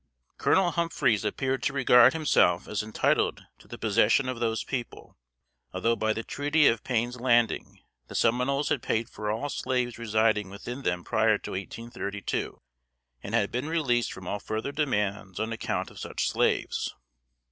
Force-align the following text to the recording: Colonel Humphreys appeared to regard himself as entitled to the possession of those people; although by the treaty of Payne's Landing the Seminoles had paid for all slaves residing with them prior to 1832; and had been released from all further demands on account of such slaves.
Colonel 0.39 0.71
Humphreys 0.71 1.23
appeared 1.23 1.61
to 1.61 1.73
regard 1.73 2.13
himself 2.13 2.67
as 2.67 2.81
entitled 2.81 3.45
to 3.59 3.67
the 3.67 3.77
possession 3.77 4.27
of 4.27 4.39
those 4.39 4.63
people; 4.63 5.15
although 5.73 5.95
by 5.95 6.11
the 6.11 6.23
treaty 6.23 6.65
of 6.65 6.83
Payne's 6.83 7.19
Landing 7.21 7.81
the 8.07 8.15
Seminoles 8.15 8.69
had 8.69 8.81
paid 8.81 9.11
for 9.11 9.29
all 9.29 9.47
slaves 9.47 9.99
residing 9.99 10.49
with 10.49 10.63
them 10.63 11.03
prior 11.03 11.37
to 11.37 11.51
1832; 11.51 12.59
and 13.21 13.35
had 13.35 13.51
been 13.51 13.69
released 13.69 14.11
from 14.11 14.27
all 14.27 14.39
further 14.39 14.71
demands 14.71 15.39
on 15.39 15.53
account 15.53 15.91
of 15.91 15.99
such 15.99 16.27
slaves. 16.31 16.95